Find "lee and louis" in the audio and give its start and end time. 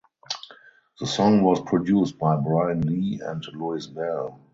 2.81-3.85